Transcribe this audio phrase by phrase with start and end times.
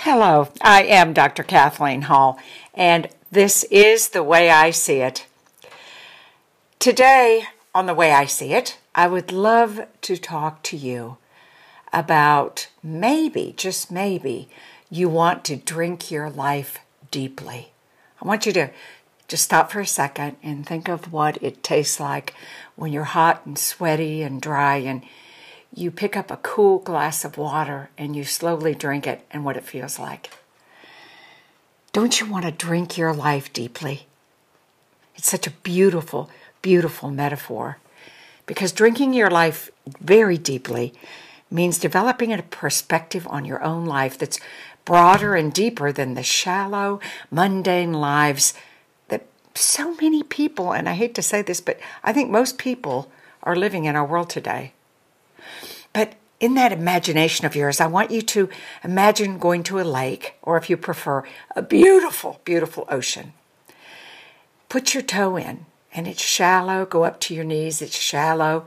[0.00, 1.42] Hello, I am Dr.
[1.42, 2.38] Kathleen Hall,
[2.74, 5.26] and this is The Way I See It.
[6.78, 11.16] Today, on The Way I See It, I would love to talk to you
[11.94, 14.48] about maybe, just maybe,
[14.90, 16.78] you want to drink your life
[17.10, 17.72] deeply.
[18.22, 18.70] I want you to
[19.28, 22.34] just stop for a second and think of what it tastes like
[22.76, 25.02] when you're hot and sweaty and dry and
[25.76, 29.58] you pick up a cool glass of water and you slowly drink it and what
[29.58, 30.30] it feels like.
[31.92, 34.06] Don't you want to drink your life deeply?
[35.14, 36.30] It's such a beautiful,
[36.62, 37.76] beautiful metaphor
[38.46, 40.94] because drinking your life very deeply
[41.50, 44.40] means developing a perspective on your own life that's
[44.86, 47.00] broader and deeper than the shallow,
[47.30, 48.54] mundane lives
[49.08, 53.10] that so many people, and I hate to say this, but I think most people
[53.42, 54.72] are living in our world today.
[55.96, 58.50] But in that imagination of yours, I want you to
[58.84, 61.24] imagine going to a lake, or if you prefer,
[61.56, 63.32] a beautiful, beautiful ocean.
[64.68, 66.84] Put your toe in, and it's shallow.
[66.84, 68.66] Go up to your knees, it's shallow.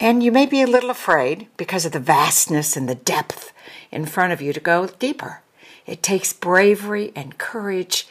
[0.00, 3.52] And you may be a little afraid because of the vastness and the depth
[3.92, 5.42] in front of you to go deeper.
[5.84, 8.08] It takes bravery and courage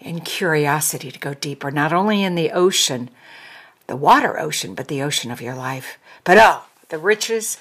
[0.00, 3.08] and curiosity to go deeper, not only in the ocean,
[3.86, 5.96] the water ocean, but the ocean of your life.
[6.24, 7.56] But oh, the riches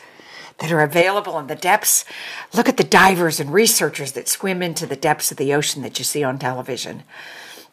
[0.60, 2.06] that are available in the depths.
[2.54, 6.00] Look at the divers and researchers that swim into the depths of the ocean that
[6.00, 7.04] you see on television.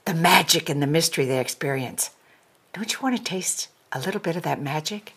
[0.05, 2.11] The magic and the mystery they experience.
[2.72, 5.12] Don't you want to taste a little bit of that magic?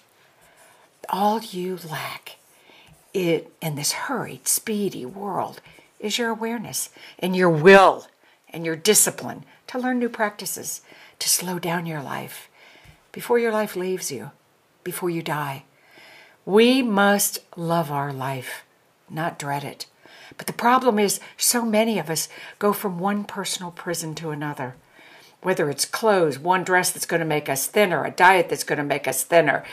[1.09, 2.37] All you lack
[3.13, 5.61] it, in this hurried, speedy world
[5.99, 6.89] is your awareness
[7.19, 8.07] and your will
[8.49, 10.81] and your discipline to learn new practices,
[11.19, 12.49] to slow down your life
[13.11, 14.31] before your life leaves you,
[14.83, 15.63] before you die.
[16.45, 18.65] We must love our life,
[19.09, 19.85] not dread it.
[20.37, 22.27] But the problem is, so many of us
[22.59, 24.75] go from one personal prison to another.
[25.41, 28.77] Whether it's clothes, one dress that's going to make us thinner, a diet that's going
[28.77, 29.63] to make us thinner,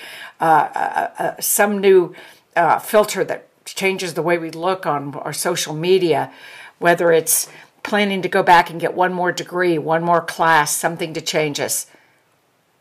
[0.40, 2.14] uh, uh, uh, some new
[2.54, 6.32] uh, filter that changes the way we look on our social media,
[6.78, 7.48] whether it's
[7.82, 11.58] planning to go back and get one more degree, one more class, something to change
[11.58, 11.86] us.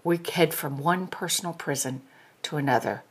[0.03, 2.01] We head from one personal prison
[2.43, 3.03] to another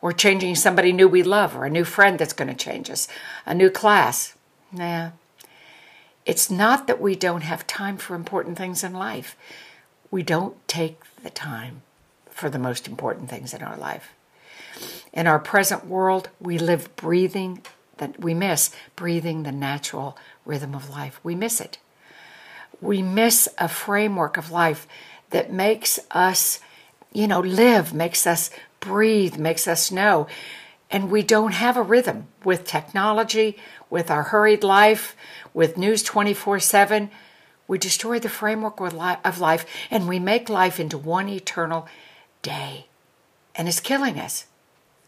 [0.00, 3.08] or changing somebody new we love, or a new friend that's going to change us,
[3.46, 4.34] a new class.
[4.72, 5.10] Nah.
[6.24, 9.36] It's not that we don't have time for important things in life.
[10.10, 11.82] We don't take the time
[12.30, 14.12] for the most important things in our life.
[15.12, 17.62] In our present world, we live breathing
[17.98, 21.20] that we miss breathing the natural rhythm of life.
[21.22, 21.78] We miss it.
[22.80, 24.88] We miss a framework of life
[25.30, 26.60] that makes us,
[27.12, 28.50] you know, live, makes us
[28.82, 30.26] breathe, makes us know.
[30.90, 33.56] And we don't have a rhythm with technology,
[33.88, 35.16] with our hurried life,
[35.54, 37.10] with news 24 7.
[37.66, 41.88] We destroy the framework of life and we make life into one eternal
[42.42, 42.86] day.
[43.54, 44.46] And it's killing us.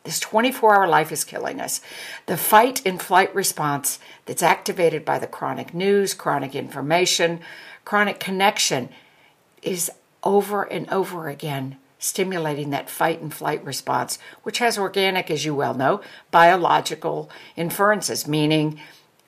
[0.05, 1.83] This 24 hour life is killing us.
[2.27, 7.41] The fight and flight response that's activated by the chronic news, chronic information,
[7.85, 8.89] chronic connection
[9.63, 9.91] is
[10.23, 15.55] over and over again stimulating that fight and flight response, which has organic, as you
[15.55, 16.01] well know,
[16.31, 18.79] biological inferences, meaning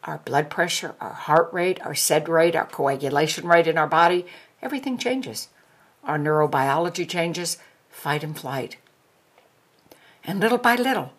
[0.04, 4.26] our blood pressure, our heart rate, our SED rate, our coagulation rate in our body,
[4.60, 5.48] everything changes.
[6.04, 8.76] Our neurobiology changes, fight and flight.
[10.22, 11.12] And little by little,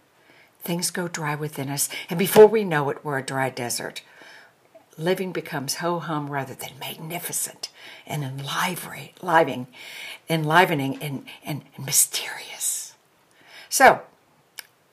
[0.61, 4.03] things go dry within us, and before we know it, we're a dry desert
[4.97, 7.69] living becomes ho hum rather than magnificent
[8.05, 9.67] and enlivening,
[10.29, 12.95] enlivening and, and, and mysterious.
[13.69, 14.01] So,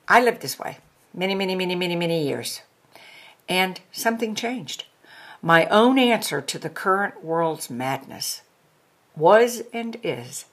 [0.07, 0.77] I lived this way
[1.13, 2.61] many, many, many, many, many years.
[3.47, 4.85] And something changed.
[5.41, 8.41] My own answer to the current world's madness
[9.15, 10.45] was and is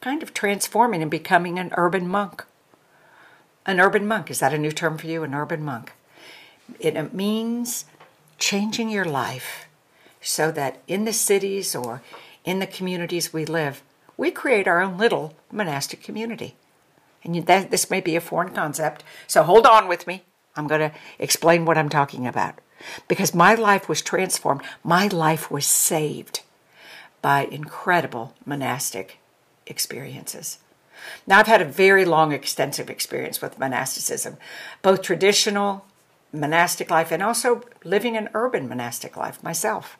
[0.00, 2.44] kind of transforming and becoming an urban monk.
[3.64, 5.22] An urban monk, is that a new term for you?
[5.22, 5.92] An urban monk.
[6.80, 7.84] It means
[8.42, 9.68] changing your life
[10.20, 12.02] so that in the cities or
[12.44, 13.82] in the communities we live,
[14.16, 16.56] we create our own little monastic community.
[17.22, 20.24] And that, this may be a foreign concept, so hold on with me.
[20.56, 22.58] I'm going to explain what I'm talking about.
[23.06, 26.40] Because my life was transformed, my life was saved
[27.22, 29.18] by incredible monastic
[29.68, 30.58] experiences.
[31.28, 34.36] Now, I've had a very long, extensive experience with monasticism,
[34.82, 35.86] both traditional
[36.32, 39.98] monastic life and also living an urban monastic life myself.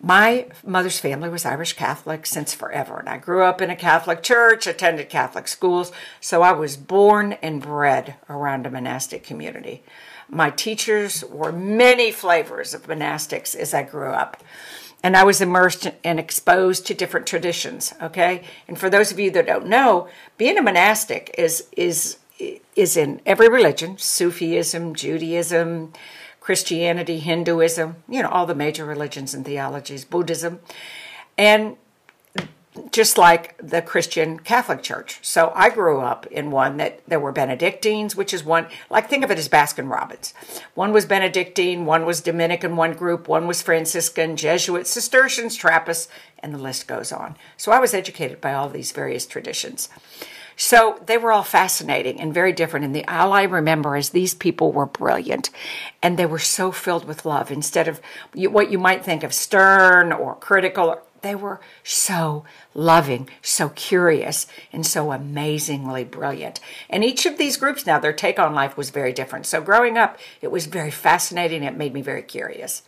[0.00, 4.22] My mother's family was Irish Catholic since forever, and I grew up in a Catholic
[4.22, 5.90] church, attended Catholic schools,
[6.20, 9.82] so I was born and bred around a monastic community.
[10.28, 14.42] My teachers were many flavors of monastics as I grew up.
[15.02, 18.42] And I was immersed and exposed to different traditions, okay?
[18.66, 23.20] And for those of you that don't know, being a monastic is is is in
[23.26, 25.92] every religion, Sufism, Judaism,
[26.40, 30.60] Christianity, Hinduism, you know, all the major religions and theologies, Buddhism.
[31.36, 31.76] And
[32.92, 35.18] just like the Christian Catholic Church.
[35.22, 39.24] So I grew up in one that there were Benedictines, which is one, like think
[39.24, 40.32] of it as Baskin Robbins.
[40.74, 46.08] One was Benedictine, one was Dominican, one group, one was Franciscan, Jesuit, Cistercians, Trappists,
[46.38, 47.36] and the list goes on.
[47.56, 49.88] So I was educated by all these various traditions.
[50.58, 52.84] So they were all fascinating and very different.
[52.84, 55.50] And the all I remember is these people were brilliant
[56.02, 58.00] and they were so filled with love instead of
[58.34, 62.44] what you might think of stern or critical they were so
[62.74, 66.60] loving, so curious, and so amazingly brilliant.
[66.88, 69.46] And each of these groups now, their take on life was very different.
[69.46, 71.64] So growing up, it was very fascinating.
[71.64, 72.82] It made me very curious.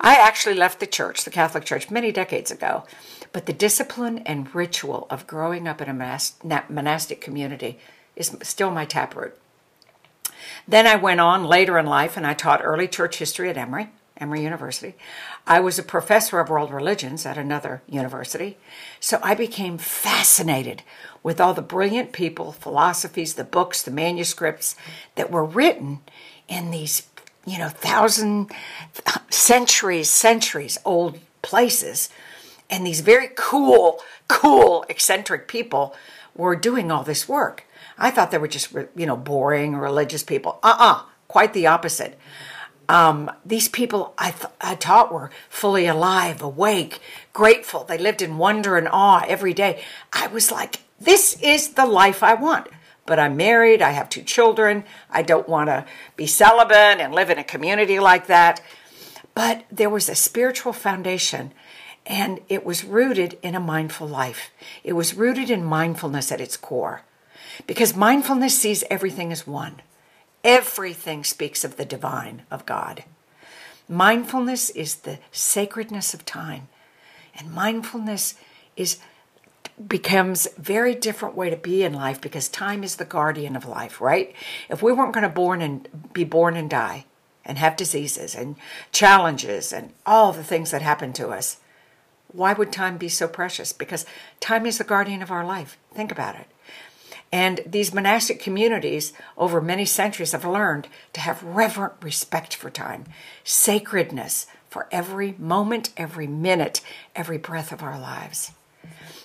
[0.00, 2.84] I actually left the church, the Catholic Church, many decades ago,
[3.34, 6.20] but the discipline and ritual of growing up in a
[6.68, 7.80] monastic community
[8.14, 9.36] is still my taproot.
[10.68, 13.90] Then I went on later in life and I taught early church history at Emory.
[14.16, 14.94] Emory University.
[15.48, 18.56] I was a professor of world religions at another university.
[19.00, 20.84] So I became fascinated
[21.24, 24.76] with all the brilliant people, philosophies, the books, the manuscripts
[25.16, 26.02] that were written
[26.46, 27.08] in these,
[27.44, 28.52] you know, thousand
[29.04, 32.08] uh, centuries, centuries old places.
[32.74, 35.94] And these very cool, cool, eccentric people
[36.34, 37.64] were doing all this work.
[37.96, 40.58] I thought they were just, you know, boring religious people.
[40.60, 42.18] Uh uh-uh, uh, quite the opposite.
[42.88, 47.00] Um, these people I, th- I taught were fully alive, awake,
[47.32, 47.84] grateful.
[47.84, 49.80] They lived in wonder and awe every day.
[50.12, 52.66] I was like, this is the life I want.
[53.06, 55.86] But I'm married, I have two children, I don't want to
[56.16, 58.60] be celibate and live in a community like that.
[59.32, 61.52] But there was a spiritual foundation,
[62.06, 64.50] and it was rooted in a mindful life.
[64.82, 67.02] It was rooted in mindfulness at its core.
[67.66, 69.80] Because mindfulness sees everything as one.
[70.42, 73.04] Everything speaks of the divine, of God.
[73.88, 76.68] Mindfulness is the sacredness of time.
[77.34, 78.34] And mindfulness
[78.76, 78.98] is
[79.88, 84.00] becomes very different way to be in life because time is the guardian of life,
[84.00, 84.32] right?
[84.68, 87.06] If we weren't going to born and be born and die
[87.44, 88.54] and have diseases and
[88.92, 91.56] challenges and all the things that happen to us,
[92.34, 93.72] why would time be so precious?
[93.72, 94.04] Because
[94.40, 95.78] time is the guardian of our life.
[95.94, 96.46] Think about it.
[97.30, 103.04] And these monastic communities over many centuries have learned to have reverent respect for time,
[103.42, 106.80] sacredness for every moment, every minute,
[107.14, 108.52] every breath of our lives.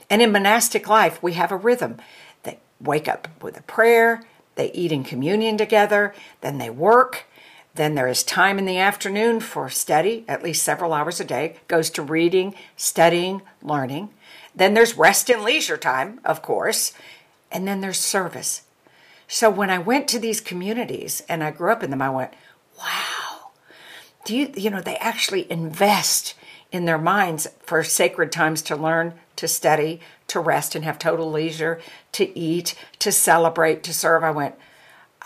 [0.09, 1.97] And in monastic life, we have a rhythm.
[2.43, 4.23] They wake up with a prayer,
[4.55, 7.25] they eat in communion together, then they work.
[7.75, 11.57] Then there is time in the afternoon for study, at least several hours a day,
[11.67, 14.09] goes to reading, studying, learning.
[14.55, 16.93] Then there's rest and leisure time, of course,
[17.51, 18.63] and then there's service.
[19.27, 22.33] So when I went to these communities and I grew up in them, I went,
[22.77, 23.51] wow.
[24.25, 26.33] Do you, you know, they actually invest
[26.71, 31.31] in their minds for sacred times to learn, to study, to rest, and have total
[31.31, 31.79] leisure,
[32.11, 34.23] to eat, to celebrate, to serve.
[34.23, 34.55] I went,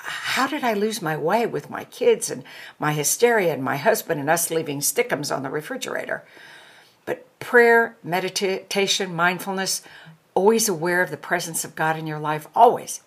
[0.04, 2.44] how did I lose my way with my kids and
[2.78, 6.24] my hysteria and my husband and us leaving stickums on the refrigerator?
[7.06, 9.81] But prayer, meditation, mindfulness,
[10.33, 13.02] always aware of the presence of God in your life, always.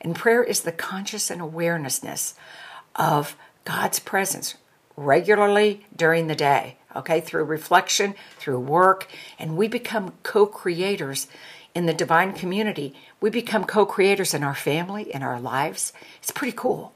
[0.00, 2.34] And prayer is the conscious and awarenessness
[2.94, 4.54] of God's presence
[4.96, 11.26] regularly during the day, okay, through reflection, through work, and we become co creators
[11.78, 12.92] in the divine community.
[13.20, 15.92] We become co creators in our family, in our lives.
[16.20, 16.92] It's pretty cool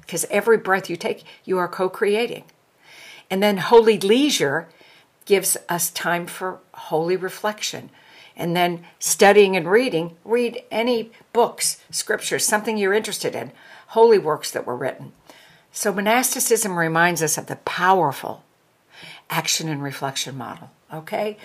[0.00, 2.44] because every breath you take, you are co creating.
[3.30, 4.68] And then holy leisure
[5.26, 7.90] gives us time for holy reflection,
[8.34, 13.52] and then studying and reading, read any books, scriptures, something you're interested in,
[13.88, 15.12] holy works that were written.
[15.72, 18.44] So monasticism reminds us of the powerful
[19.28, 21.36] action and reflection model, okay?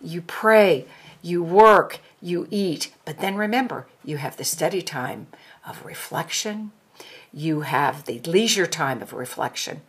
[0.00, 0.86] You pray,
[1.22, 5.28] you work, you eat, but then remember, you have the study time
[5.66, 6.72] of reflection,
[7.32, 9.80] you have the leisure time of reflection,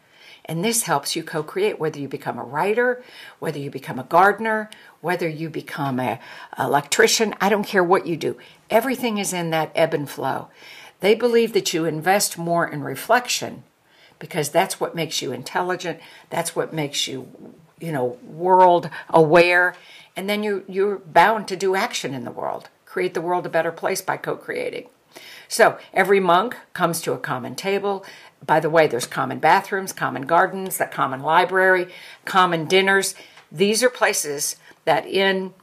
[0.45, 3.03] and this helps you co create, whether you become a writer,
[3.39, 4.69] whether you become a gardener,
[5.01, 6.19] whether you become an
[6.59, 7.33] electrician.
[7.39, 8.37] I don't care what you do.
[8.69, 10.49] Everything is in that ebb and flow.
[10.99, 13.63] They believe that you invest more in reflection
[14.19, 15.99] because that's what makes you intelligent.
[16.29, 17.27] That's what makes you,
[17.79, 19.75] you know, world aware.
[20.15, 23.49] And then you, you're bound to do action in the world, create the world a
[23.49, 24.87] better place by co creating.
[25.47, 28.05] So every monk comes to a common table
[28.45, 31.87] by the way, there's common bathrooms, common gardens, that common library,
[32.25, 33.15] common dinners.
[33.51, 35.53] These are places that in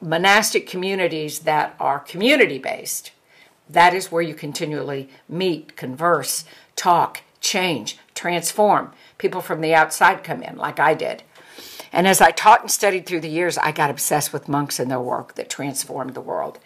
[0.00, 3.12] monastic communities that are community based,
[3.68, 8.92] that is where you continually meet, converse, talk, change, transform.
[9.18, 11.22] People from the outside come in, like I did.
[11.92, 14.90] And as I taught and studied through the years, I got obsessed with monks and
[14.90, 16.58] their work that transformed the world.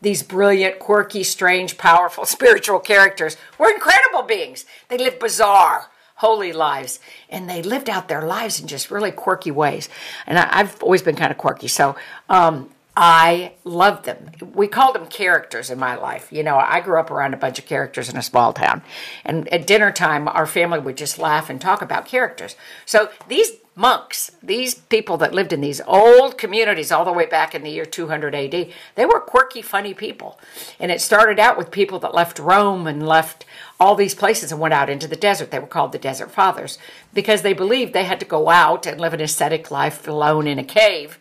[0.00, 4.64] These brilliant, quirky, strange, powerful spiritual characters were incredible beings.
[4.88, 9.50] They lived bizarre, holy lives, and they lived out their lives in just really quirky
[9.50, 9.88] ways.
[10.26, 11.96] And I, have always been kind of quirky, so
[12.28, 14.30] um, I loved them.
[14.52, 16.30] We called them characters in my life.
[16.32, 18.82] You know, I grew up around a bunch of characters in a small town.
[19.24, 22.56] And at dinner time, our family would just laugh and talk about characters.
[22.84, 27.54] So these monks, these people that lived in these old communities all the way back
[27.54, 30.38] in the year 200 AD, they were quirky, funny people.
[30.78, 33.46] And it started out with people that left Rome and left
[33.80, 35.50] all these places and went out into the desert.
[35.50, 36.78] They were called the Desert Fathers
[37.14, 40.58] because they believed they had to go out and live an ascetic life alone in
[40.58, 41.18] a cave.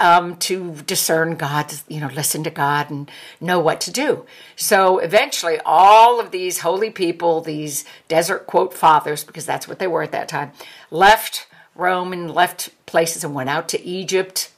[0.00, 4.26] Um, to discern God, you know, listen to God and know what to do.
[4.54, 9.88] So eventually, all of these holy people, these desert quote fathers, because that's what they
[9.88, 10.52] were at that time,
[10.92, 14.50] left Rome and left places and went out to Egypt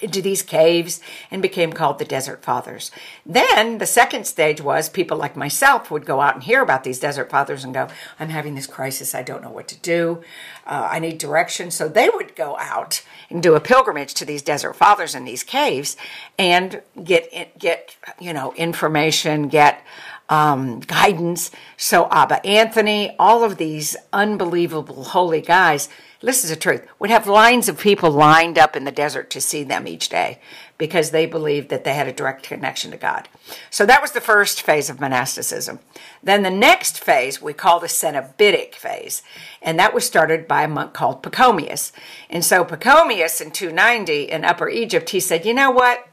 [0.00, 2.92] into these caves and became called the Desert Fathers.
[3.26, 7.00] Then the second stage was people like myself would go out and hear about these
[7.00, 7.88] Desert Fathers and go,
[8.20, 9.14] I'm having this crisis.
[9.14, 10.22] I don't know what to do.
[10.64, 11.72] Uh, I need direction.
[11.72, 15.42] So they would go out and do a pilgrimage to these Desert Fathers in these
[15.42, 15.96] caves
[16.38, 19.84] and get, get, you know, information, get,
[20.28, 21.50] um, guidance.
[21.76, 25.88] So Abba Anthony, all of these unbelievable holy guys
[26.20, 29.40] listen to the truth, would have lines of people lined up in the desert to
[29.40, 30.40] see them each day
[30.76, 33.28] because they believed that they had a direct connection to God.
[33.70, 35.78] So that was the first phase of monasticism.
[36.22, 39.22] Then the next phase we call the Cenobitic phase,
[39.62, 41.92] and that was started by a monk called Pachomius.
[42.28, 46.08] And so Pachomius in 290 in Upper Egypt, he said, you know what?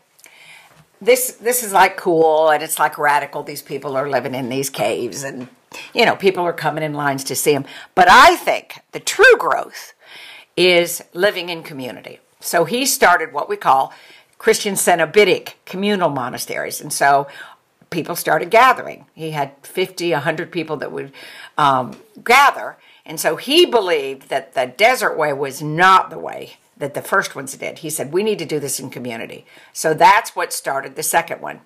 [1.01, 3.43] This this is like cool and it's like radical.
[3.43, 5.49] These people are living in these caves and
[5.93, 7.65] you know, people are coming in lines to see him.
[7.95, 9.93] But I think the true growth
[10.57, 12.19] is living in community.
[12.39, 13.93] So he started what we call
[14.37, 16.81] Christian Cenobitic communal monasteries.
[16.81, 17.27] And so
[17.89, 19.05] people started gathering.
[19.15, 21.11] He had 50, 100 people that would
[21.57, 22.77] um, gather.
[23.05, 27.35] And so he believed that the desert way was not the way that the first
[27.35, 27.79] ones did.
[27.79, 29.45] He said, we need to do this in community.
[29.71, 31.61] So that's what started the second one.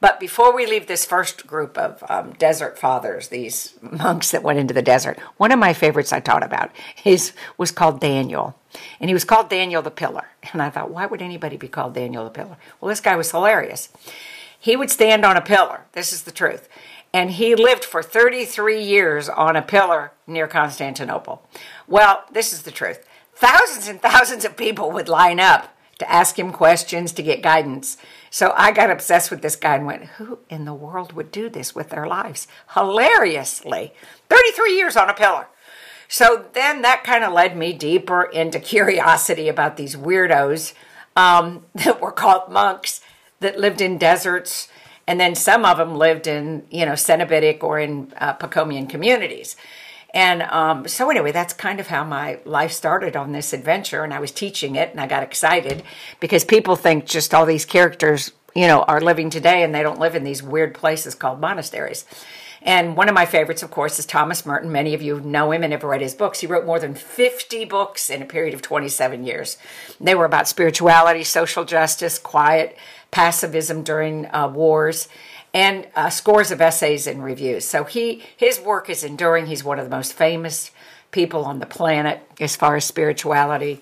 [0.00, 4.58] But before we leave this first group of um, desert fathers, these monks that went
[4.58, 6.70] into the desert, one of my favorites I taught about
[7.04, 8.56] is was called Daniel,
[9.00, 10.28] and he was called Daniel the Pillar.
[10.52, 12.56] And I thought, why would anybody be called Daniel the Pillar?
[12.80, 13.88] Well, this guy was hilarious.
[14.58, 15.86] He would stand on a pillar.
[15.92, 16.68] This is the truth.
[17.12, 21.42] And he lived for 33 years on a pillar near Constantinople.
[21.86, 23.06] Well, this is the truth.
[23.34, 27.96] Thousands and thousands of people would line up to ask him questions, to get guidance.
[28.30, 31.48] So I got obsessed with this guy and went, who in the world would do
[31.48, 32.46] this with their lives?
[32.74, 33.92] Hilariously.
[34.28, 35.48] 33 years on a pillar.
[36.08, 40.72] So then that kind of led me deeper into curiosity about these weirdos
[41.16, 43.00] um, that were called monks
[43.40, 44.68] that lived in deserts.
[45.06, 49.56] And then some of them lived in, you know, Cenobitic or in uh, Pachomian communities.
[50.14, 54.04] And um, so, anyway, that's kind of how my life started on this adventure.
[54.04, 55.82] And I was teaching it, and I got excited
[56.18, 60.00] because people think just all these characters, you know, are living today and they don't
[60.00, 62.06] live in these weird places called monasteries.
[62.62, 64.72] And one of my favorites, of course, is Thomas Merton.
[64.72, 66.40] Many of you know him and have read his books.
[66.40, 69.58] He wrote more than 50 books in a period of 27 years.
[70.00, 72.76] They were about spirituality, social justice, quiet
[73.10, 75.08] pacifism during uh, wars
[75.58, 77.64] and uh, scores of essays and reviews.
[77.64, 79.46] So he his work is enduring.
[79.46, 80.70] He's one of the most famous
[81.10, 83.80] people on the planet as far as spirituality.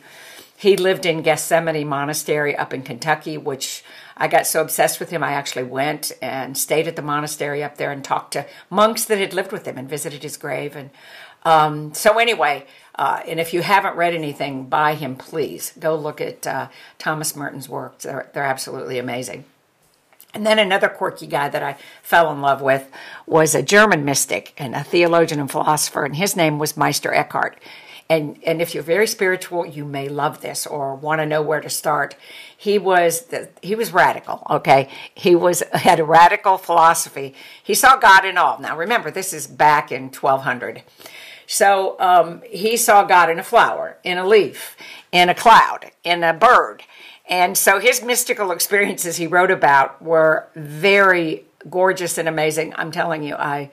[0.57, 3.85] He lived in Gethsemani Monastery up in Kentucky, which
[4.17, 7.77] I got so obsessed with him, I actually went and stayed at the monastery up
[7.77, 10.75] there and talked to monks that had lived with him and visited his grave.
[10.75, 10.89] And
[11.43, 16.23] um, so, anyway, uh, and if you haven't read anything by him, please go look
[16.23, 16.69] at uh,
[16.99, 18.05] Thomas Merton's works.
[18.05, 19.45] They're, they're absolutely amazing.
[20.37, 22.91] And then another quirky guy that I fell in love with
[23.25, 27.59] was a German mystic and a theologian and philosopher, and his name was Meister Eckhart.
[28.11, 31.63] And and if you're very spiritual, you may love this or want to know where
[31.63, 32.17] to start.
[32.55, 34.47] He was the, he was radical.
[34.51, 37.35] Okay, he was had a radical philosophy.
[37.63, 38.61] He saw God in all.
[38.61, 40.83] Now remember, this is back in 1200.
[41.47, 44.77] So um, he saw God in a flower, in a leaf,
[45.13, 46.83] in a cloud, in a bird
[47.29, 52.75] and so his mystical experiences he wrote about were very gorgeous and amazing.
[52.77, 53.71] I'm telling you, I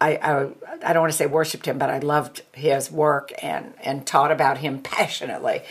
[0.00, 0.48] I, I,
[0.84, 4.30] I don't want to say worshipped him, but I loved his work and, and taught
[4.30, 5.62] about him passionately.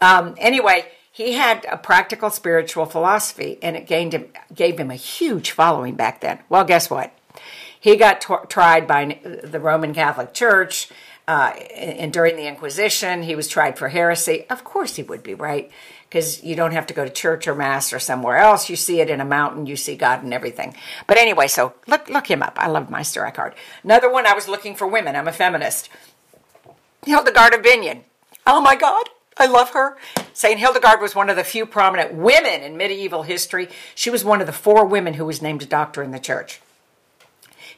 [0.00, 4.96] Um, anyway, he had a practical spiritual philosophy and it gained him, gave him a
[4.96, 6.38] huge following back then.
[6.48, 7.12] Well, guess what?
[7.78, 10.88] He got t- tried by the Roman Catholic Church
[11.26, 14.44] uh, and during the Inquisition, he was tried for heresy.
[14.50, 15.70] Of course, he would be, right?
[16.14, 18.70] Because you don't have to go to church or mass or somewhere else.
[18.70, 20.76] You see it in a mountain, you see God and everything.
[21.08, 22.56] But anyway, so look look him up.
[22.56, 23.56] I love Meister Eckhart.
[23.82, 25.16] Another one, I was looking for women.
[25.16, 25.88] I'm a feminist.
[27.04, 28.04] Hildegard of Bingen.
[28.46, 29.98] Oh my God, I love her.
[30.32, 30.60] St.
[30.60, 33.68] Hildegard was one of the few prominent women in medieval history.
[33.96, 36.60] She was one of the four women who was named a doctor in the church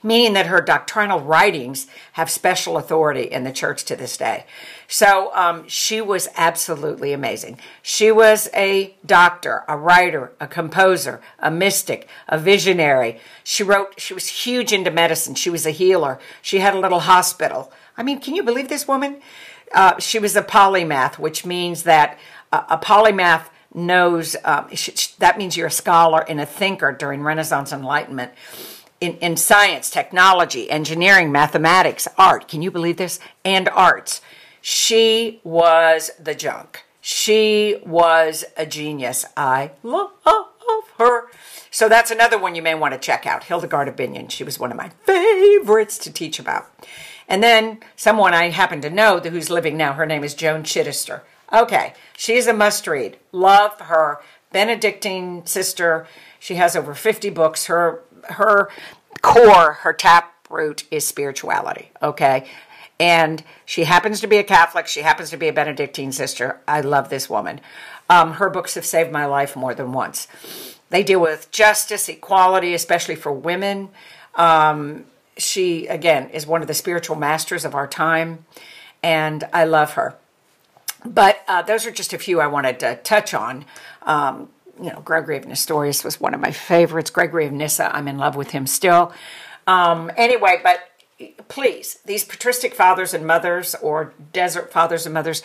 [0.03, 4.47] meaning that her doctrinal writings have special authority in the church to this day.
[4.89, 7.59] So um, she was absolutely amazing.
[7.83, 13.21] She was a doctor, a writer, a composer, a mystic, a visionary.
[13.43, 15.35] She wrote, she was huge into medicine.
[15.35, 16.19] She was a healer.
[16.43, 17.73] She had a little hospital.
[17.97, 19.21] I mean, can you believe this woman?
[19.73, 22.19] Uh, she was a polymath, which means that
[22.53, 24.69] a polymath knows um,
[25.19, 28.33] that means you're a scholar and a thinker during Renaissance Enlightenment
[29.01, 32.49] in, in science, technology, engineering, mathematics, art.
[32.49, 33.19] Can you believe this?
[33.45, 34.21] And arts.
[34.61, 36.85] She was the junk.
[37.01, 39.25] She was a genius.
[39.37, 40.11] I love
[40.99, 41.27] her.
[41.71, 43.45] So that's another one you may want to check out.
[43.45, 44.29] Hildegard of Bingen.
[44.29, 46.67] She was one of my favorites to teach about.
[47.29, 51.21] And then someone I happen to know who's living now, her name is Joan Chittister.
[51.53, 53.19] Okay, she's a must read.
[53.31, 54.21] Love her.
[54.53, 56.07] Benedictine sister.
[56.39, 57.67] She has over 50 books.
[57.67, 58.69] Her her
[59.23, 61.91] core, her tap root is spirituality.
[62.03, 62.49] Okay.
[62.99, 64.87] And she happens to be a Catholic.
[64.87, 66.61] She happens to be a Benedictine sister.
[66.67, 67.61] I love this woman.
[68.09, 70.29] Um, her books have saved my life more than once.
[70.91, 73.91] They deal with justice, equality, especially for women.
[74.35, 75.05] Um,
[75.37, 78.47] she, again, is one of the spiritual masters of our time,
[79.03, 80.17] and I love her.
[81.05, 83.65] But uh, those are just a few I wanted to touch on.
[84.03, 84.49] Um,
[84.81, 87.11] you know, Gregory of Nestorius was one of my favorites.
[87.11, 89.13] Gregory of Nyssa, I'm in love with him still.
[89.67, 90.81] Um, anyway, but
[91.49, 95.43] please, these patristic fathers and mothers or desert fathers and mothers,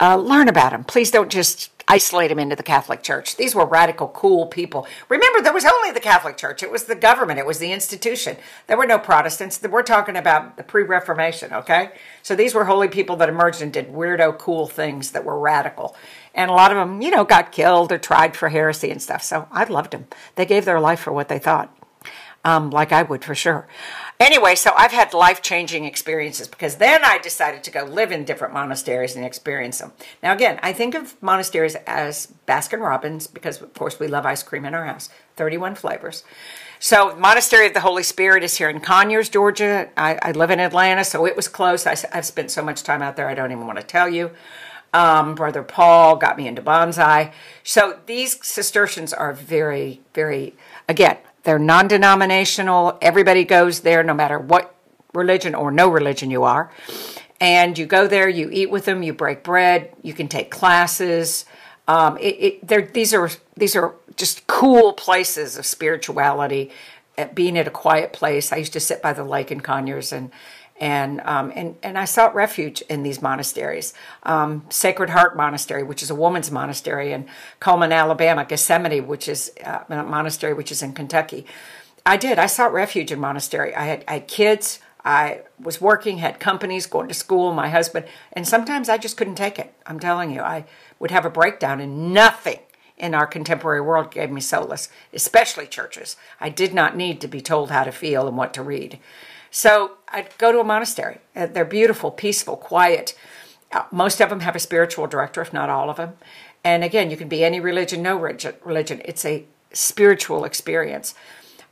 [0.00, 0.84] uh, learn about them.
[0.84, 3.36] Please don't just isolate them into the Catholic Church.
[3.36, 4.86] These were radical, cool people.
[5.08, 6.62] Remember, there was only the Catholic Church.
[6.62, 7.38] It was the government.
[7.38, 8.36] It was the institution.
[8.66, 9.62] There were no Protestants.
[9.62, 11.92] We're talking about the pre-Reformation, okay?
[12.22, 15.94] So these were holy people that emerged and did weirdo, cool things that were radical.
[16.34, 19.22] And a lot of them, you know, got killed or tried for heresy and stuff.
[19.22, 20.06] So I loved them.
[20.36, 21.74] They gave their life for what they thought,
[22.44, 23.66] um, like I would for sure.
[24.20, 28.24] Anyway, so I've had life changing experiences because then I decided to go live in
[28.24, 29.92] different monasteries and experience them.
[30.22, 34.42] Now, again, I think of monasteries as Baskin Robbins because, of course, we love ice
[34.42, 36.22] cream in our house, 31 flavors.
[36.78, 39.88] So, Monastery of the Holy Spirit is here in Conyers, Georgia.
[39.96, 41.86] I, I live in Atlanta, so it was close.
[41.86, 44.30] I, have spent so much time out there, I don't even want to tell you.
[44.92, 47.32] Um, Brother Paul got me into bonsai.
[47.62, 50.54] So, these Cistercians are very, very,
[50.88, 52.98] again, they're non denominational.
[53.00, 54.74] Everybody goes there, no matter what
[55.12, 56.70] religion or no religion you are.
[57.40, 61.44] And you go there, you eat with them, you break bread, you can take classes.
[61.86, 66.70] Um, it, it, these are these are just cool places of spirituality.
[67.16, 70.12] At being at a quiet place, I used to sit by the lake in Conyers
[70.12, 70.32] and
[70.80, 73.94] and um, and and I sought refuge in these monasteries.
[74.24, 77.26] Um, Sacred Heart Monastery, which is a woman's monastery in
[77.60, 78.44] Cullman, Alabama.
[78.44, 81.46] Gethsemani, which is uh, a monastery which is in Kentucky.
[82.06, 82.38] I did.
[82.38, 83.74] I sought refuge in monastery.
[83.74, 84.80] I had, I had kids.
[85.04, 89.34] I was working, had companies, going to school, my husband, and sometimes I just couldn't
[89.34, 89.74] take it.
[89.86, 90.64] I'm telling you, I
[90.98, 92.60] would have a breakdown, and nothing
[92.96, 96.16] in our contemporary world gave me solace, especially churches.
[96.40, 98.98] I did not need to be told how to feel and what to read.
[99.54, 101.18] So I'd go to a monastery.
[101.36, 103.16] Uh, they're beautiful, peaceful, quiet.
[103.70, 106.14] Uh, most of them have a spiritual director, if not all of them.
[106.64, 109.00] And again, you can be any religion, no religion.
[109.04, 111.14] It's a spiritual experience.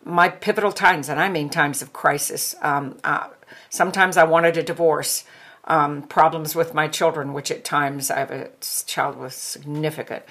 [0.05, 2.55] My pivotal times, and I mean times of crisis.
[2.63, 3.31] Um, uh,
[3.69, 5.25] sometimes I wanted a divorce.
[5.65, 8.51] Um, problems with my children, which at times I have a
[8.87, 10.23] child with significant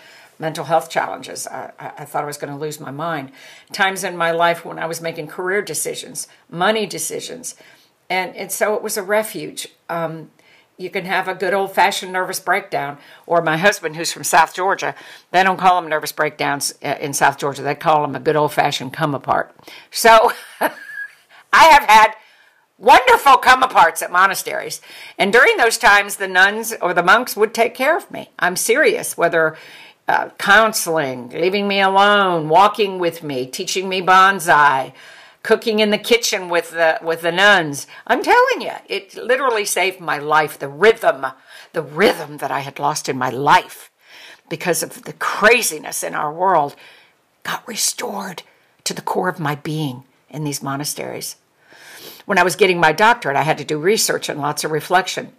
[0.41, 1.47] mental health challenges.
[1.47, 3.31] I, I thought I was going to lose my mind.
[3.71, 7.55] Times in my life when I was making career decisions, money decisions.
[8.09, 9.69] And, and so it was a refuge.
[9.87, 10.31] Um,
[10.77, 12.97] you can have a good old fashioned nervous breakdown.
[13.27, 14.95] Or my husband, who's from South Georgia,
[15.29, 17.61] they don't call them nervous breakdowns uh, in South Georgia.
[17.61, 19.55] They call them a good old fashioned come apart.
[19.91, 22.15] So I have had
[22.79, 24.81] wonderful come aparts at monasteries.
[25.19, 28.31] And during those times, the nuns or the monks would take care of me.
[28.39, 29.55] I'm serious, whether
[30.07, 34.93] uh, counseling, leaving me alone, walking with me, teaching me bonsai,
[35.43, 37.87] cooking in the kitchen with the with the nuns.
[38.07, 40.59] I'm telling you, it literally saved my life.
[40.59, 41.25] The rhythm,
[41.73, 43.89] the rhythm that I had lost in my life
[44.49, 46.75] because of the craziness in our world
[47.43, 48.43] got restored
[48.83, 51.37] to the core of my being in these monasteries.
[52.25, 55.33] When I was getting my doctorate, I had to do research and lots of reflection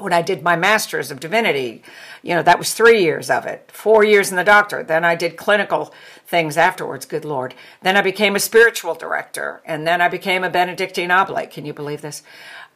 [0.00, 1.82] when I did my master's of divinity,
[2.22, 4.88] you know, that was three years of it, four years in the doctorate.
[4.88, 5.92] Then I did clinical
[6.26, 7.54] things afterwards, good Lord.
[7.82, 11.50] Then I became a spiritual director, and then I became a Benedictine oblate.
[11.50, 12.22] Can you believe this?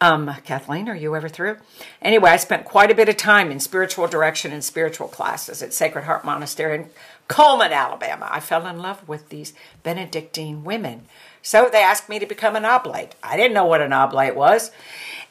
[0.00, 1.56] Um, Kathleen, are you ever through?
[2.02, 5.72] Anyway, I spent quite a bit of time in spiritual direction and spiritual classes at
[5.72, 6.90] Sacred Heart Monastery in
[7.28, 8.28] Cullman, Alabama.
[8.30, 11.06] I fell in love with these Benedictine women.
[11.42, 13.14] So they asked me to become an oblate.
[13.22, 14.72] I didn't know what an oblate was.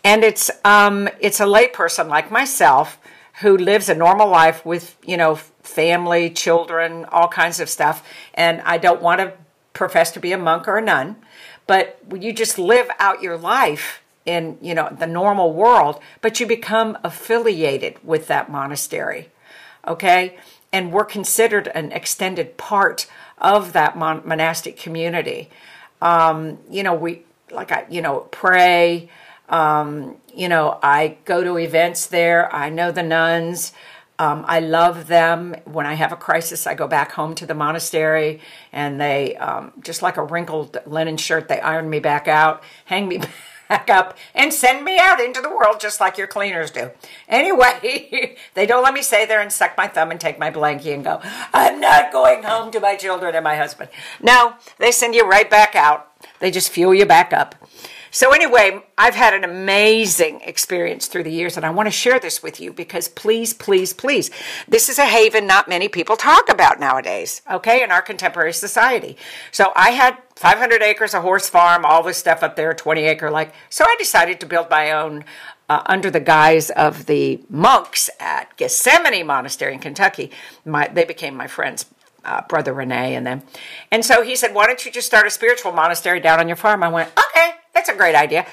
[0.03, 2.99] And it's um, it's a layperson like myself
[3.41, 8.07] who lives a normal life with, you know, family, children, all kinds of stuff.
[8.33, 9.33] And I don't want to
[9.73, 11.15] profess to be a monk or a nun,
[11.65, 16.45] but you just live out your life in, you know, the normal world, but you
[16.45, 19.29] become affiliated with that monastery.
[19.87, 20.37] Okay?
[20.71, 25.49] And we're considered an extended part of that mon- monastic community.
[26.01, 29.09] Um, you know, we like I, you know, pray.
[29.49, 32.53] Um, you know, I go to events there.
[32.53, 33.73] I know the nuns.
[34.19, 35.55] Um, I love them.
[35.65, 39.73] When I have a crisis, I go back home to the monastery, and they um,
[39.81, 43.21] just like a wrinkled linen shirt, they iron me back out, hang me
[43.69, 46.91] back up, and send me out into the world just like your cleaners do.
[47.27, 50.93] Anyway, they don't let me stay there and suck my thumb and take my blankie
[50.93, 51.19] and go,
[51.51, 53.89] I'm not going home to my children and my husband.
[54.21, 56.11] No, they send you right back out.
[56.39, 57.55] They just fuel you back up.
[58.15, 62.19] So, anyway, I've had an amazing experience through the years, and I want to share
[62.19, 64.29] this with you because please, please, please,
[64.67, 69.17] this is a haven not many people talk about nowadays, okay, in our contemporary society.
[69.51, 73.31] So, I had 500 acres, a horse farm, all this stuff up there, 20 acre
[73.31, 73.51] like.
[73.71, 75.25] So, I decided to build my own.
[75.69, 80.29] Uh, under the guise of the monks at Gethsemani Monastery in Kentucky,
[80.65, 81.85] my, they became my friends
[82.25, 83.43] uh, brother Renee and them.
[83.89, 86.57] And so he said, Why don't you just start a spiritual monastery down on your
[86.57, 86.83] farm?
[86.83, 88.45] I went, Okay, that's a great idea.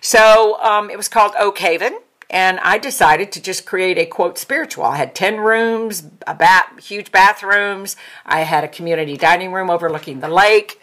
[0.00, 1.98] So um, it was called Oak Haven.
[2.28, 4.84] And I decided to just create a quote spiritual.
[4.84, 7.94] I had 10 rooms, a bat, huge bathrooms.
[8.24, 10.80] I had a community dining room overlooking the lake.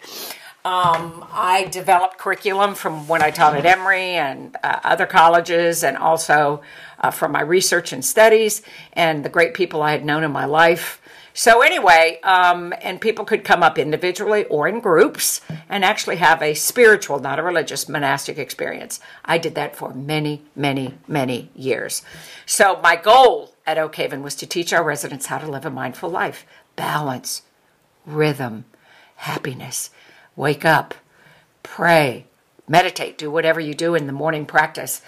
[0.64, 5.98] Um, I developed curriculum from when I taught at Emory and uh, other colleges, and
[5.98, 6.62] also
[7.00, 8.62] uh, from my research and studies
[8.94, 11.02] and the great people I had known in my life.
[11.36, 16.40] So, anyway, um, and people could come up individually or in groups and actually have
[16.40, 19.00] a spiritual, not a religious, monastic experience.
[19.24, 22.02] I did that for many, many, many years.
[22.46, 25.70] So, my goal at Oak Haven was to teach our residents how to live a
[25.70, 27.42] mindful life, balance,
[28.06, 28.64] rhythm,
[29.16, 29.90] happiness.
[30.36, 30.94] Wake up,
[31.64, 32.26] pray,
[32.68, 35.02] meditate, do whatever you do in the morning practice.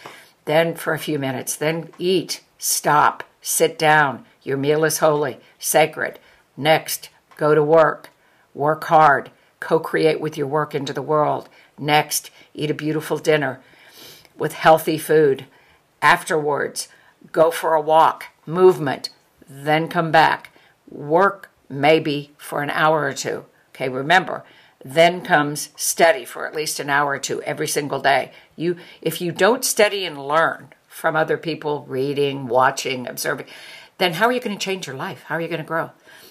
[0.45, 4.25] Then, for a few minutes, then eat, stop, sit down.
[4.47, 6.21] Your meal is holy sacred.
[6.57, 8.11] Next, go to work,
[8.55, 11.49] work hard, co create with your work into the world.
[11.77, 13.61] Next, eat a beautiful dinner
[14.39, 15.47] with healthy food.
[16.01, 16.87] Afterwards,
[17.33, 19.11] go for a walk, movement,
[19.49, 20.51] then come back.
[20.89, 23.47] Work maybe for an hour or two.
[23.75, 24.45] Okay, remember,
[24.85, 28.31] then comes study for at least an hour or two every single day.
[28.55, 33.47] You if you don't study and learn from other people, reading, watching, observing,
[33.99, 35.25] then how are you going to change your life?
[35.25, 35.91] How are you going to grow?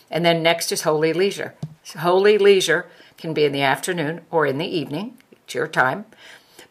[0.09, 1.55] And then next is holy leisure.
[1.97, 5.17] Holy leisure can be in the afternoon or in the evening.
[5.31, 6.05] It's your time.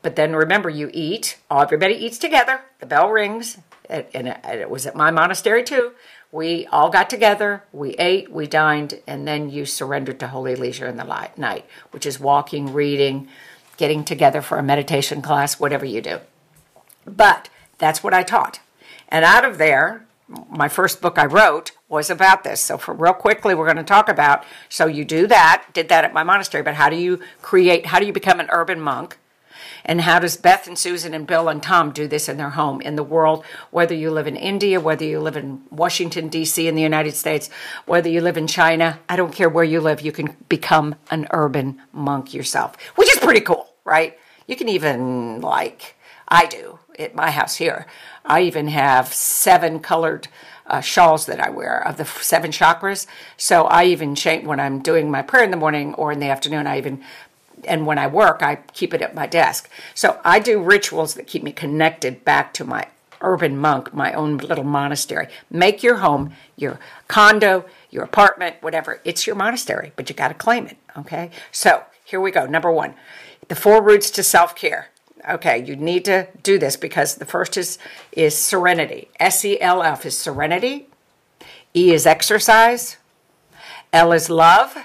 [0.02, 1.38] But then remember, you eat.
[1.50, 2.60] Everybody eats together.
[2.80, 3.58] The bell rings.
[3.88, 5.92] And it was at my monastery too.
[6.32, 10.88] We all got together, we ate, we dined, and then you surrendered to holy leisure
[10.88, 13.28] in the night, which is walking, reading,
[13.76, 16.18] getting together for a meditation class, whatever you do.
[17.06, 18.58] But that's what I taught.
[19.08, 22.60] And out of there, my first book I wrote was about this.
[22.60, 24.44] So, for real quickly, we're going to talk about.
[24.68, 27.86] So, you do that, did that at my monastery, but how do you create?
[27.86, 29.18] How do you become an urban monk?
[29.84, 32.80] And how does Beth and Susan and Bill and Tom do this in their home
[32.80, 33.44] in the world?
[33.70, 36.66] Whether you live in India, whether you live in Washington D.C.
[36.66, 37.50] in the United States,
[37.84, 41.26] whether you live in China, I don't care where you live, you can become an
[41.32, 44.18] urban monk yourself, which is pretty cool, right?
[44.46, 45.96] You can even like
[46.28, 47.86] I do at my house here.
[48.24, 50.28] I even have seven colored
[50.66, 53.06] uh, shawls that I wear of the seven chakras.
[53.36, 56.28] So I even change when I'm doing my prayer in the morning or in the
[56.28, 56.66] afternoon.
[56.66, 57.02] I even
[57.66, 59.70] and when I work, I keep it at my desk.
[59.94, 62.88] So I do rituals that keep me connected back to my
[63.20, 65.28] urban monk, my own little monastery.
[65.50, 66.78] Make your home, your
[67.08, 69.00] condo, your apartment, whatever.
[69.04, 70.76] It's your monastery, but you got to claim it.
[70.96, 71.30] Okay.
[71.50, 72.46] So here we go.
[72.46, 72.94] Number one,
[73.48, 74.88] the four roots to self care.
[75.28, 77.78] Okay, you need to do this because the first is
[78.12, 79.08] is serenity.
[79.18, 80.88] S E L F is serenity.
[81.74, 82.98] E is exercise.
[83.92, 84.76] L is love.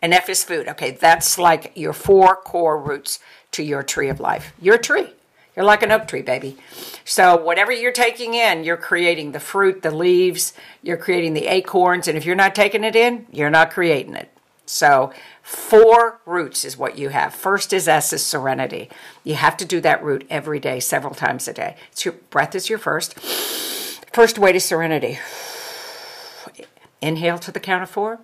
[0.00, 0.68] And F is food.
[0.68, 3.18] Okay, that's like your four core roots
[3.52, 4.52] to your tree of life.
[4.60, 5.08] You're tree.
[5.56, 6.58] You're like an oak tree, baby.
[7.04, 10.52] So, whatever you're taking in, you're creating the fruit, the leaves,
[10.82, 12.06] you're creating the acorns.
[12.06, 14.35] And if you're not taking it in, you're not creating it.
[14.66, 17.32] So, four roots is what you have.
[17.32, 18.90] First is S is serenity.
[19.22, 21.76] You have to do that root every day, several times a day.
[21.92, 23.18] It's your breath is your first.
[24.12, 25.20] First way to serenity.
[27.00, 28.18] Inhale to the count of four,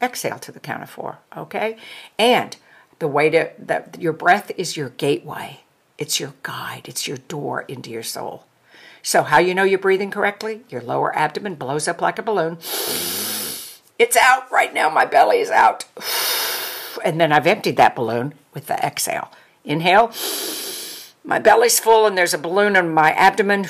[0.00, 1.76] exhale to the count of four, okay?
[2.18, 2.56] And
[2.98, 5.60] the way to that your breath is your gateway.
[5.98, 8.44] It's your guide, it's your door into your soul.
[9.02, 10.62] So how you know you're breathing correctly?
[10.70, 12.58] Your lower abdomen blows up like a balloon.
[13.98, 14.90] It's out right now.
[14.90, 15.84] My belly is out.
[17.04, 19.30] And then I've emptied that balloon with the exhale.
[19.62, 20.10] Inhale.
[21.22, 23.66] My belly's full and there's a balloon in my abdomen.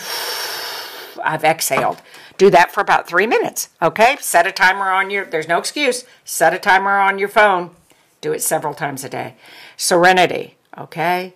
[1.25, 2.01] I've exhaled.
[2.37, 3.71] Do that for about three minutes.
[3.83, 4.19] Okay?
[4.21, 6.05] Set a timer on your, there's no excuse.
[6.25, 7.71] Set a timer on your phone.
[8.21, 9.35] Do it several times a day.
[9.77, 10.57] Serenity.
[10.79, 11.35] Okay?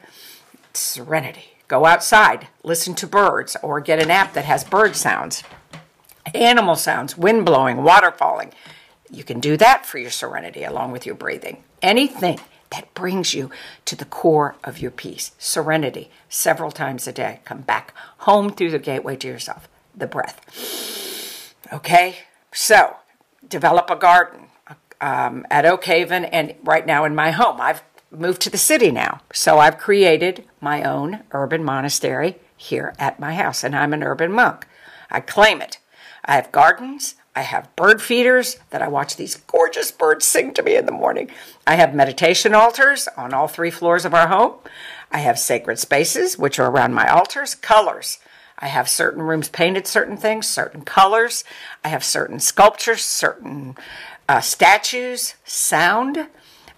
[0.73, 1.57] Serenity.
[1.69, 5.43] Go outside, listen to birds, or get an app that has bird sounds,
[6.35, 8.53] animal sounds, wind blowing, water falling.
[9.11, 11.65] You can do that for your serenity along with your breathing.
[11.83, 12.39] Anything
[12.71, 13.51] that brings you
[13.87, 17.41] to the core of your peace, serenity, several times a day.
[17.45, 21.55] Come back home through the gateway to yourself, the breath.
[21.73, 22.19] Okay?
[22.53, 22.97] So,
[23.47, 24.47] develop a garden
[25.01, 27.61] um, at Oak Haven and right now in my home.
[27.61, 29.21] I've moved to the city now.
[29.33, 34.33] So, I've created my own urban monastery here at my house, and I'm an urban
[34.33, 34.67] monk.
[35.11, 35.79] I claim it.
[36.25, 37.15] I have gardens.
[37.39, 40.93] I have bird feeders that I watch these gorgeous birds sing to me in the
[40.93, 41.31] morning.
[41.69, 44.55] I have meditation altars on all three floors of our home.
[45.13, 48.19] I have sacred spaces, which are around my altars, colors.
[48.59, 51.45] I have certain rooms painted certain things, certain colors.
[51.85, 53.77] I have certain sculptures, certain
[54.29, 56.27] uh, statues, sound.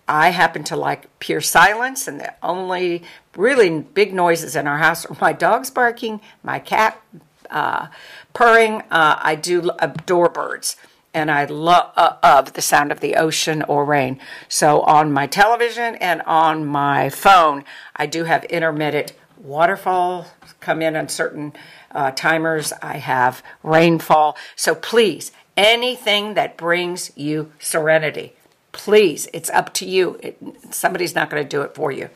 [0.07, 3.03] I happen to like pure silence, and the only
[3.35, 7.01] really big noises in our house are my dogs barking, my cat
[7.50, 7.88] uh,
[8.32, 8.82] purring.
[8.90, 10.76] Uh, I do adore birds
[11.12, 14.20] and I love uh, the sound of the ocean or rain.
[14.48, 17.64] So on my television and on my phone,
[17.96, 20.26] I do have intermittent waterfall
[20.60, 21.52] come in on certain
[21.90, 22.72] uh, timers.
[22.82, 24.36] I have rainfall.
[24.54, 28.34] So please, anything that brings you serenity,
[28.72, 30.18] please, it's up to you.
[30.22, 30.38] It,
[30.70, 32.10] somebody's not going to do it for you.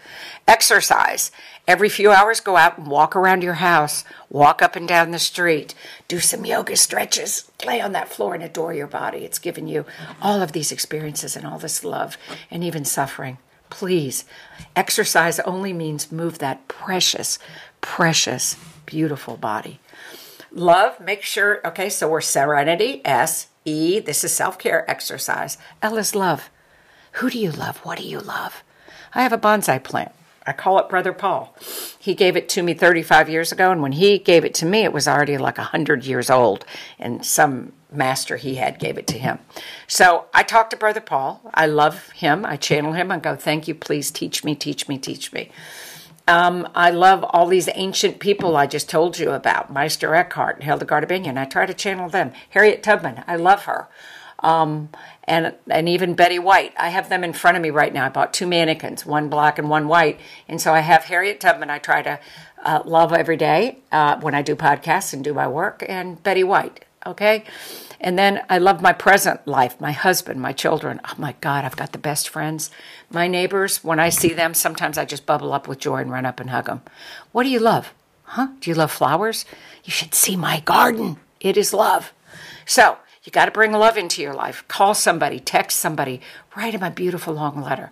[0.47, 1.31] Exercise.
[1.67, 5.19] Every few hours, go out and walk around your house, walk up and down the
[5.19, 5.75] street,
[6.07, 9.25] do some yoga stretches, lay on that floor and adore your body.
[9.25, 9.87] It's given you
[10.21, 12.19] all of these experiences and all this love
[12.51, 13.39] and even suffering.
[13.71, 14.27] Please,
[14.77, 17.39] exercise only means move that precious,
[17.81, 19.81] precious, beautiful body.
[20.53, 25.57] Love, make sure, okay, so we're serenity, S, E, this is self care exercise.
[25.81, 26.51] L is love.
[27.13, 27.79] Who do you love?
[27.79, 28.63] What do you love?
[29.15, 30.13] I have a bonsai plant.
[30.47, 31.57] I call it Brother Paul.
[31.99, 34.85] He gave it to me 35 years ago, and when he gave it to me,
[34.85, 36.67] it was already like 100 years old,
[36.99, 39.39] and some master he had gave it to him.
[39.87, 41.41] So I talk to Brother Paul.
[41.55, 42.45] I love him.
[42.45, 45.51] I channel him and go, Thank you, please teach me, teach me, teach me.
[46.27, 50.65] Um, I love all these ancient people I just told you about Meister Eckhart and
[50.65, 51.37] Hildegard of Bingen.
[51.37, 52.33] I try to channel them.
[52.51, 53.89] Harriet Tubman, I love her.
[54.41, 54.91] Um,
[55.25, 56.75] and and even Betty White.
[56.79, 58.07] I have them in front of me right now.
[58.07, 61.71] I bought two mannequins, one black and one white, and so I have Harriet Tubman.
[61.71, 62.21] I try to
[62.63, 66.45] uh, love every day uh, when I do podcasts and do my work, and Betty
[66.45, 66.85] White.
[67.07, 67.45] Okay,
[68.01, 71.01] and then I love my present life, my husband, my children.
[71.05, 72.71] Oh my God, I've got the best friends.
[73.11, 73.83] My neighbors.
[73.83, 76.51] When I see them, sometimes I just bubble up with joy and run up and
[76.51, 76.83] hug them.
[77.33, 77.95] What do you love?
[78.25, 78.49] Huh?
[78.61, 79.45] Do you love flowers?
[79.85, 81.19] You should see my garden.
[81.41, 82.13] It is love.
[82.67, 84.65] So you got to bring love into your life.
[84.69, 86.21] Call somebody, text somebody,
[86.55, 87.91] write them a beautiful long letter.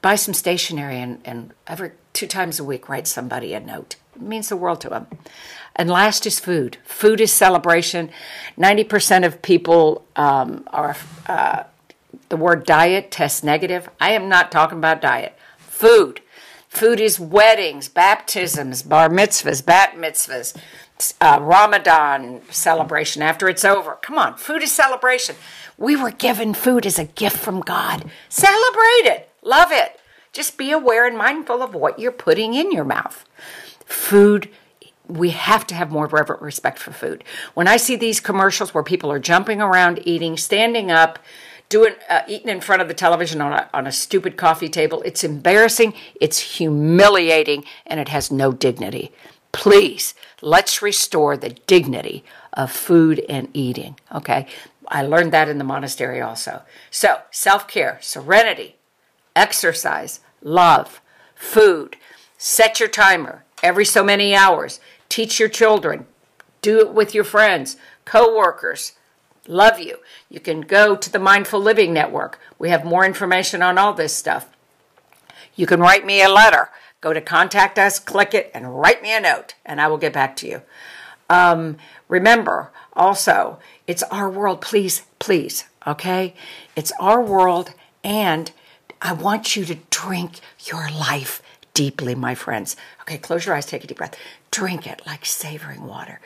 [0.00, 3.96] Buy some stationery and, and every two times a week write somebody a note.
[4.16, 5.06] It means the world to them.
[5.76, 6.78] And last is food.
[6.84, 8.10] Food is celebration.
[8.58, 11.64] 90% of people um, are, uh,
[12.30, 13.88] the word diet tests negative.
[14.00, 15.36] I am not talking about diet.
[15.58, 16.22] Food.
[16.68, 20.56] Food is weddings, baptisms, bar mitzvahs, bat mitzvahs,
[21.20, 23.98] uh, Ramadan celebration after it's over.
[24.02, 25.36] Come on, food is celebration.
[25.78, 28.10] We were given food as a gift from God.
[28.28, 29.30] Celebrate it.
[29.42, 29.98] Love it.
[30.32, 33.24] Just be aware and mindful of what you're putting in your mouth.
[33.84, 34.48] Food,
[35.08, 37.24] we have to have more reverent respect for food.
[37.54, 41.18] When I see these commercials where people are jumping around, eating, standing up,
[41.70, 45.00] doing uh, eating in front of the television on a, on a stupid coffee table.
[45.06, 49.12] It's embarrassing, it's humiliating, and it has no dignity.
[49.52, 53.96] Please, let's restore the dignity of food and eating.
[54.14, 54.46] Okay.
[54.88, 56.62] I learned that in the monastery also.
[56.90, 58.76] So, self care, serenity,
[59.36, 61.00] exercise, love,
[61.34, 61.96] food.
[62.36, 64.80] Set your timer every so many hours.
[65.08, 66.06] Teach your children.
[66.62, 68.92] Do it with your friends, co workers.
[69.46, 69.98] Love you.
[70.28, 72.38] You can go to the Mindful Living Network.
[72.58, 74.48] We have more information on all this stuff.
[75.54, 76.68] You can write me a letter.
[77.00, 80.12] Go to contact us, click it, and write me a note, and I will get
[80.12, 80.62] back to you.
[81.30, 81.76] Um,
[82.08, 84.60] remember, also, it's our world.
[84.60, 86.34] Please, please, okay?
[86.76, 87.72] It's our world,
[88.04, 88.50] and
[89.00, 91.40] I want you to drink your life
[91.72, 92.76] deeply, my friends.
[93.02, 94.16] Okay, close your eyes, take a deep breath.
[94.50, 96.20] Drink it like savoring water.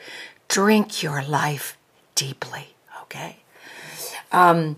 [0.49, 1.77] Drink your life
[2.15, 3.37] deeply, okay?
[4.31, 4.75] Um,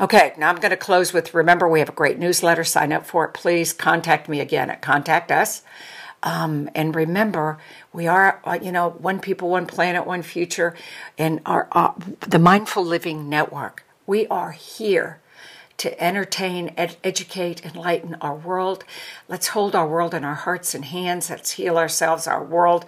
[0.00, 2.64] okay, now I'm going to close with remember, we have a great newsletter.
[2.64, 3.34] Sign up for it.
[3.34, 5.62] Please contact me again at Contact Us.
[6.22, 7.58] Um, and remember,
[7.92, 10.74] we are, uh, you know, one people, one planet, one future,
[11.16, 13.84] and our uh, the Mindful Living Network.
[14.06, 15.19] We are here
[15.80, 18.84] to entertain, ed- educate, enlighten our world.
[19.28, 21.30] Let's hold our world in our hearts and hands.
[21.30, 22.84] Let's heal ourselves, our world.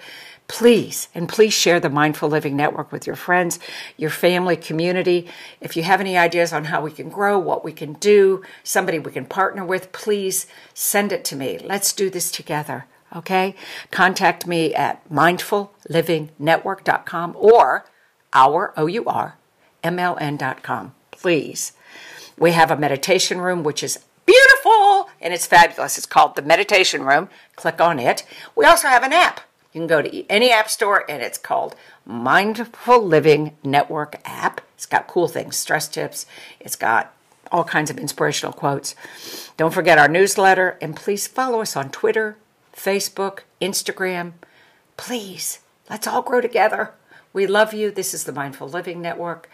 [0.46, 3.58] Please, and please share the Mindful Living Network with your friends,
[3.96, 5.26] your family, community.
[5.58, 8.98] If you have any ideas on how we can grow, what we can do, somebody
[8.98, 11.58] we can partner with, please send it to me.
[11.64, 12.84] Let's do this together.
[13.16, 13.54] Okay?
[13.90, 17.86] Contact me at mindfullivingnetwork.com or
[18.34, 19.38] our, O-U-R,
[19.82, 20.94] M-L-N.com.
[21.10, 21.72] Please.
[22.38, 25.98] We have a meditation room, which is beautiful and it's fabulous.
[25.98, 27.28] It's called the Meditation Room.
[27.56, 28.24] Click on it.
[28.54, 29.40] We also have an app.
[29.72, 34.60] You can go to any app store and it's called Mindful Living Network app.
[34.74, 36.26] It's got cool things, stress tips.
[36.60, 37.14] It's got
[37.50, 38.94] all kinds of inspirational quotes.
[39.56, 42.36] Don't forget our newsletter and please follow us on Twitter,
[42.74, 44.32] Facebook, Instagram.
[44.96, 46.92] Please, let's all grow together.
[47.32, 47.90] We love you.
[47.90, 49.48] This is the Mindful Living Network.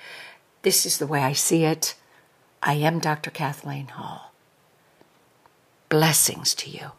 [0.62, 1.94] This is the way I see it.
[2.62, 3.30] I am Dr.
[3.30, 4.32] Kathleen Hall.
[5.88, 6.92] Blessings to you.